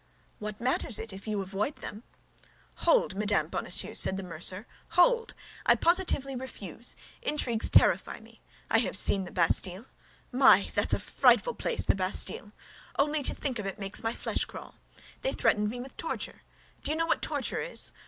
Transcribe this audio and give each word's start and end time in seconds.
"What 0.39 0.59
matters 0.59 0.97
it, 0.97 1.13
if 1.13 1.27
you 1.27 1.43
avoid 1.43 1.75
them?" 1.75 2.01
"Hold, 2.77 3.13
Madame 3.13 3.49
Bonacieux," 3.49 3.93
said 3.93 4.17
the 4.17 4.23
mercer, 4.23 4.65
"hold! 4.89 5.35
I 5.63 5.75
positively 5.75 6.35
refuse; 6.35 6.95
intrigues 7.21 7.69
terrify 7.69 8.19
me. 8.19 8.41
I 8.67 8.79
have 8.79 8.97
seen 8.97 9.25
the 9.25 9.31
Bastille. 9.31 9.85
My! 10.31 10.61
Whew! 10.63 10.71
That's 10.73 10.95
a 10.95 10.99
frightful 10.99 11.53
place, 11.53 11.85
that 11.85 11.97
Bastille! 11.97 12.51
Only 12.97 13.21
to 13.21 13.35
think 13.35 13.59
of 13.59 13.67
it 13.67 13.77
makes 13.77 14.01
my 14.01 14.15
flesh 14.15 14.45
crawl. 14.45 14.73
They 15.21 15.33
threatened 15.33 15.69
me 15.69 15.79
with 15.79 15.95
torture. 15.97 16.41
Do 16.81 16.89
you 16.89 16.97
know 16.97 17.05
what 17.05 17.21
torture 17.21 17.59
is? 17.59 17.91